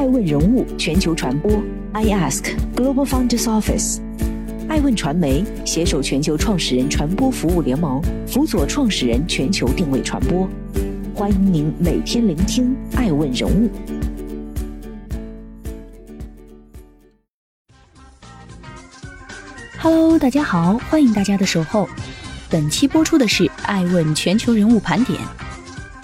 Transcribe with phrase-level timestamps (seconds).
[0.00, 1.62] 爱问人物全球传播
[1.92, 4.00] ，I Ask Global Founders Office，
[4.66, 10.48] 爱问传媒携手全球创始人传播服务联盟，辅佐创始人全球定位传播。
[11.14, 13.68] 欢迎您每天聆听爱问人物。
[19.80, 21.86] Hello，大家好，欢迎大家的守候。
[22.48, 25.20] 本期播出的是爱问全球人物盘点。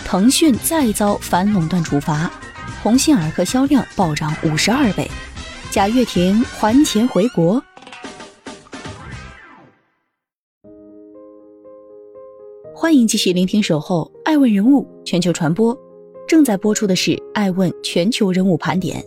[0.04, 2.30] 腾讯再遭反垄断处罚。
[2.86, 5.10] 鸿星尔克销量暴涨五十二倍，
[5.72, 7.60] 贾跃亭还钱回国。
[12.72, 15.76] 欢迎继续聆听《守候爱问人物全球传播》，
[16.28, 19.02] 正在播出的是《爱问全球人物盘点》。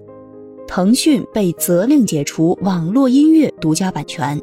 [0.68, 4.38] 腾讯被责令解除网络音乐独家版权。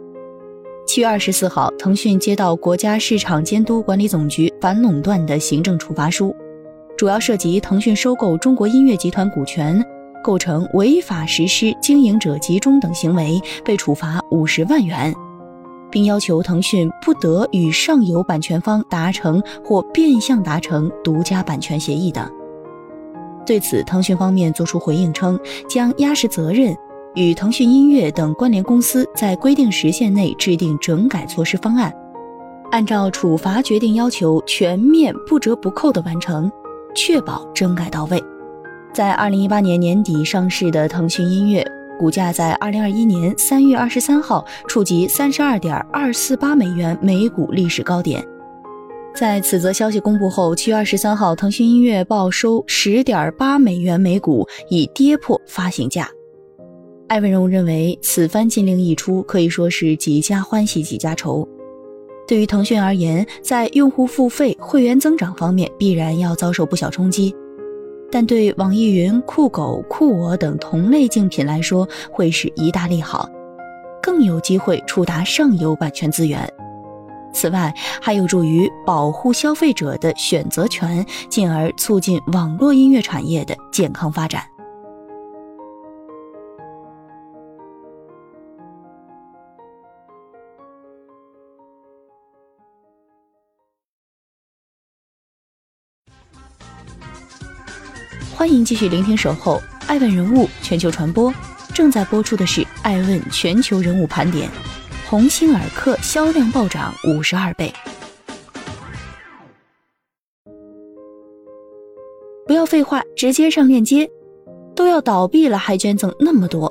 [0.87, 6.35] 七月二十四号，腾讯接到国家市场监督管理总局反垄断的行政处罚书。
[6.97, 9.85] 主要涉及腾讯收购中国音乐集团股权，
[10.25, 15.15] 构成违法实施经营者集中等行为，被处罚五十万元，
[15.91, 22.27] 并要求腾讯不得与上游版权方达成或变相达成独家版权协议等。
[23.45, 26.75] 对此，腾讯方面作出回应称，将压实责任，
[27.15, 31.93] 与腾讯音乐等关联公司在规定时限内制定整改措施方案，
[32.71, 36.51] 按照处罚决定要求，全面不折不扣地完成。
[36.97, 38.21] 确保整改到位。
[38.93, 41.65] 在二零一八年年底上市的腾讯音乐
[41.99, 48.25] 股价在二零二一年三月二十三号触及三十二点二四八美元每股历史高点。
[49.15, 56.07] 在此则消息公布后，七月二十三号，腾讯音乐报收十点八美元每股，已跌破发行价。
[57.09, 61.49] 艾文荣认为，此番禁令一出，可以说是几家欢喜几家愁。
[62.27, 67.35] 对于腾讯而言，在用户付费、会员增长方面必然要遭受不小冲击，
[68.11, 73.29] 但对网易云、酷狗、酷我等同类竞品来说，会是一大利好，
[74.03, 76.53] 更有机会触达上游版权资源。
[77.33, 84.43] 此外，还有助于保护消费者的选择权，进而促进网络音乐产业的健康发展。
[98.37, 101.33] 欢迎继续聆听《守候爱问人物全球传播》，
[101.73, 104.47] 正在播出的是《爱问全球人物盘点》。
[105.09, 107.73] 鸿星尔克销量暴涨五十二倍。
[112.47, 114.07] 不要废话，直接上链接。
[114.75, 116.71] 都要倒闭了，还捐赠那么多，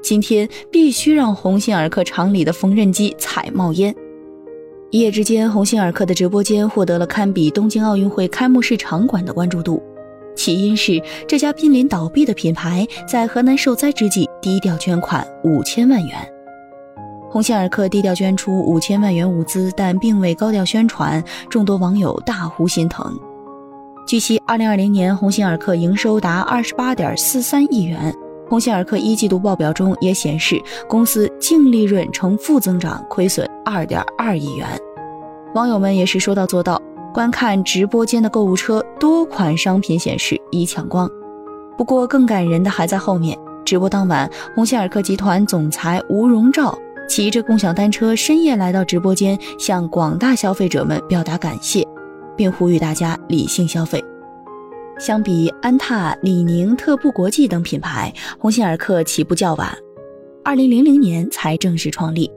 [0.00, 3.92] 今天必须让鸿星尔克厂里的缝纫机踩冒烟。
[4.92, 9.82] 一夜之间，鸿星尔克的直播间获得了堪比东京奥运会开幕式场馆的关注度。
[10.36, 16.16] 起因是这家濒临倒闭的品牌在河南受灾之际低调捐款五千万元。
[17.28, 23.18] 鸿星尔克低调捐出五千万元物资，但并未高调宣传，众多网友大呼心疼。
[24.06, 28.14] 据悉，二零二零年鸿星尔克营收达二十八点四三亿元。
[28.48, 34.68] 鸿星尔克一季度报表中也显示，公司净利润呈负增长，亏损二点二亿元。
[35.54, 36.80] 网友们也是说到做到。
[37.16, 41.10] 观看直播间的购物车，多款商品显示已抢光。
[41.74, 43.34] 不过更感人的还在后面。
[43.64, 46.78] 直播当晚，鸿星尔克集团总裁吴荣照
[47.08, 51.82] 骑着共享单车深夜来到直播间，向广大消费者们表达感谢，
[52.36, 54.04] 并呼吁大家理性消费。
[54.98, 59.74] 相比安踏、李宁、特步国际等品牌，鸿星尔克起步较晚，
[60.44, 62.30] 二零零零年才正式创立。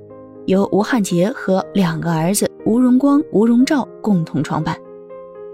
[0.46, 4.78] 由吴汉杰和两个儿子吴荣光、吴荣照共同创办。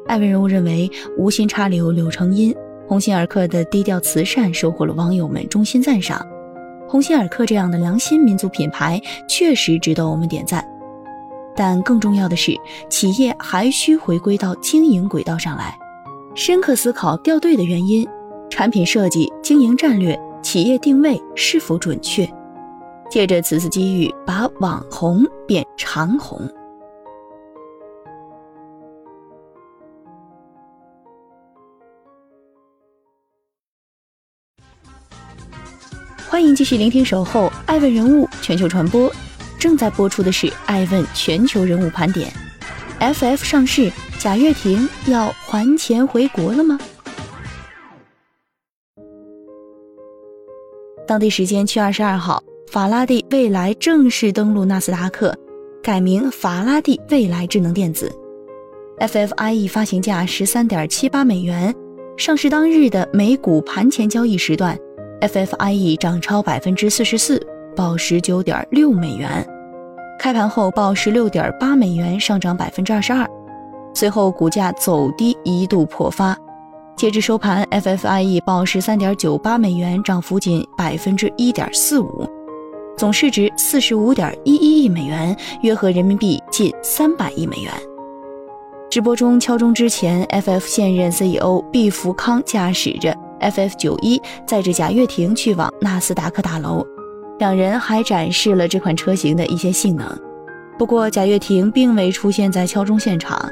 [0.07, 2.53] 艾文人物认为，无心插柳柳成荫，
[2.87, 6.25] 鸿星尔克的低调慈善收获了网友们衷心赞赏。
[6.87, 10.63] 鸿星尔克这样的良心民族品牌确实值得我们点赞。
[11.55, 12.53] 但更重要的是，
[12.89, 15.77] 企业还需回归到经营轨道上来，
[16.33, 18.07] 深刻思考掉队的原因，
[18.49, 22.27] 产品设计、经营战略、企业定位是否准确。
[23.09, 26.41] 借着此次机遇，把网红变长红。
[36.35, 39.09] 欢迎继续聆听《守候爱问人物全球传播》，
[39.57, 42.29] 正在播出的是《爱问全球人物盘点》。
[43.13, 43.89] FF 上市，
[44.19, 46.77] 贾跃亭要还钱回国了吗？
[51.07, 52.43] 当地时间七月二十二号。
[52.69, 55.33] 法拉第未来正式登陆纳斯达克，
[55.81, 58.11] 改名法拉第未来智能电子。
[58.99, 61.73] FFIE 发行价十三点七八美元，
[62.17, 64.77] 上市当日的美股盘前交易时段
[65.21, 67.41] ，FFIE 涨超百分之四十四，
[67.75, 69.45] 报十九点六美元。
[70.17, 73.27] 开盘后报十六点八美元，上涨百分之二十二。
[73.93, 76.37] 随后股价走低，一度破发。
[76.95, 82.25] 截至收盘，FFIE 报十三点九八美元，涨幅仅百分之一点四五，
[82.97, 87.71] 总市值四十五点一一亿美元，约合人民币近三百亿美元。
[88.89, 96.85] 直播中敲钟之前，FF 现任 CEO 毕福康驾驶着 FF 九一载着贾跃亭去往纳斯达克大楼。
[97.39, 100.07] 两人还展示了这款车型的一些性能，
[100.77, 103.49] 不过贾跃亭并未出现在敲钟现场。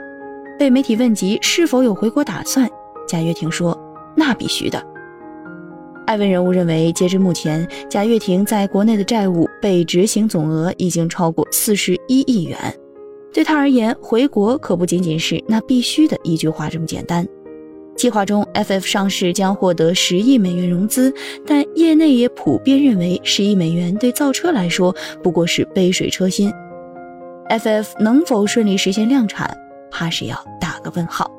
[0.57, 2.69] 被媒体问及是否有回国打算，
[3.07, 3.77] 贾跃亭说
[4.15, 4.81] ：“那必须的。”
[6.05, 12.57] 艾文人物认为，截至目前，贾跃亭在国内的债务被执行总额已经超过四十一亿元。
[13.33, 17.27] 对他而言，回国可不仅仅是那必须的一句话这么简单。
[17.95, 21.13] 计划中，FF 上市将获得十亿美元融资，
[21.47, 26.51] 但业内也普遍认为，十亿美元对造车来说不过是杯水车薪。
[27.49, 29.55] FF 能否顺利实现量产，
[29.89, 31.31] 怕是要打个问号。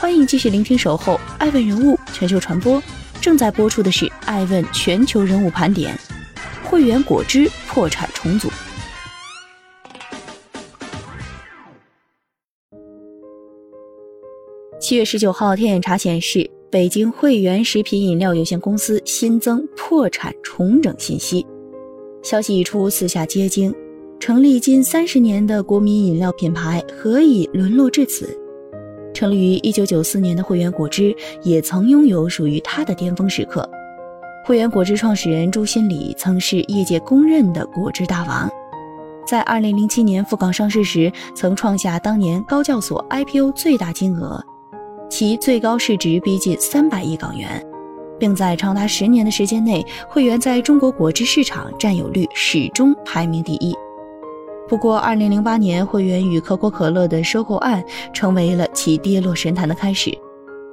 [0.00, 2.80] 欢迎继续聆听《守候爱问人物全球传播》，
[3.20, 5.94] 正在播出的是《爱问全球人物盘点》。
[6.70, 8.48] 汇源果汁破产重组。
[14.78, 21.44] 七月十九号，天眼查显示，北京汇源食品饮料有限公司新增破产重整信息。
[22.22, 23.74] 消息一出，四下皆惊。
[24.20, 28.38] 成立近三十年的国民饮料品牌，何以沦落至此？
[29.12, 31.12] 成立于一九九四年的汇源果汁，
[31.42, 33.68] 也曾拥有属于它的巅峰时刻。
[34.50, 38.50] 汇源果汁创始人朱新礼曾是业界公认的果汁大王，
[39.24, 44.44] 在二零零七年赴港上市时，曾创下当年高教所 IPO 最大金额，
[45.08, 47.64] 其最高市值逼近三百亿港元，
[48.18, 53.72] 并在长达十年的时间内，汇源在中国果汁市场占有率始终排名第一。
[54.68, 60.10] 不过，二零零八年汇源与可口可乐的收购案成为了其跌落神坛的开始。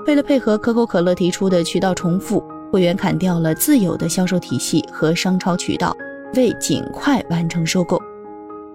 [0.07, 2.43] 为了配合可口可乐提出的渠道重复。
[2.71, 5.95] 会员砍掉了自有的销售体系和商超渠道，
[6.35, 8.01] 为尽快完成收购。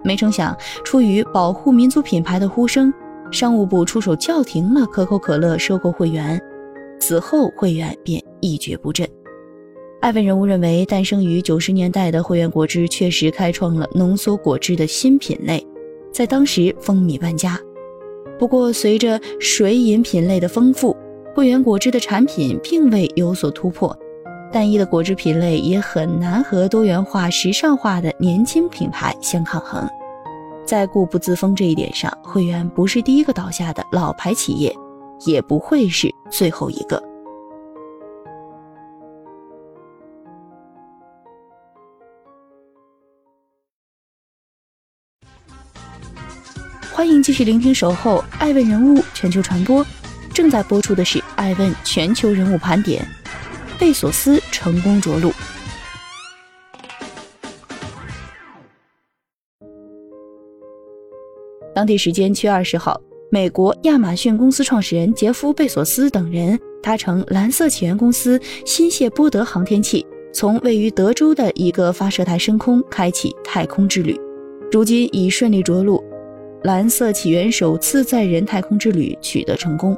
[0.03, 2.93] 没成想，出于保护民族品牌的呼声，
[3.31, 6.41] 商务部出手叫停了可口可乐收购会员。
[6.99, 9.07] 此后，会员便一蹶不振。
[10.01, 15.65] 艾问人物认为，诞生于九十年代的会员果汁确实开创了浓缩果汁的新品类，
[16.11, 17.57] 在当时风靡万家。
[18.37, 20.93] 不过，随着水饮品类的丰富，
[21.35, 23.97] 汇源果汁的产品并未有所突破，
[24.51, 29.89] 单一的果汁品类也很难和多元化、时尚化的年轻品牌相抗衡。
[30.63, 34.71] 在固步自封这一点上，汇源不是第一个倒下的老牌企业，
[35.25, 37.01] 也不会是最后一个。
[46.91, 49.83] 欢迎继续聆听《守候爱问人物全球传播》。
[50.33, 53.05] 正在播出的是《爱问全球人物盘点》，
[53.79, 55.31] 贝索斯成功着陆。
[61.75, 62.99] 当地时间七月二十号，
[63.31, 70.03] 美国亚马逊公司创始人杰夫·贝索斯等人搭乘蓝色起源公司新谢波德航天器，
[70.33, 74.19] 从位于德州的一个发射台升空，开启太空之旅。
[74.71, 76.03] 如今已顺利着陆，
[76.63, 79.95] 蓝色起源首次载人太空之旅取得成功。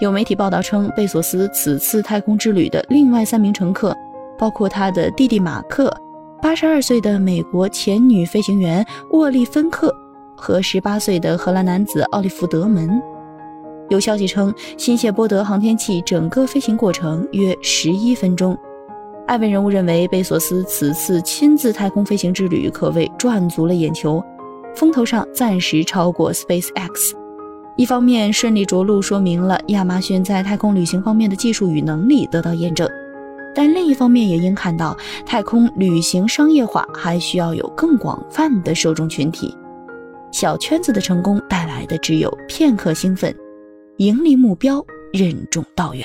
[0.00, 3.94] 有媒体报道称，贝索斯此次太空之旅的另外三名乘客，
[4.38, 5.94] 包括他的弟弟马克、
[6.40, 9.94] 八十二岁的美国前女飞行员沃利芬克
[10.34, 12.90] 和十八岁的荷兰男子奥利弗德门。
[13.90, 18.56] 有消息称，新谢波德航天器整个飞行过程约十一分钟。
[19.26, 24.24] 艾文人物认为，贝索斯此次亲自太空飞行之旅可谓赚足了眼球，
[24.74, 27.19] 风头上暂时超过 SpaceX。
[27.80, 32.86] 一方面顺利着陆，说明了亚马逊在太空旅行方面的技术与能力得到验证，
[33.54, 34.94] 但另一方面也应看到，
[35.24, 39.56] 太空旅行商业化还需要有更广泛的受众群体。
[40.30, 43.34] 小圈子的成功带来的只有片刻兴奋，
[43.96, 46.04] 盈利目标任重道远。